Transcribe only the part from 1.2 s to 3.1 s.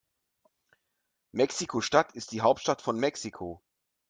Mexiko-Stadt ist die Hauptstadt von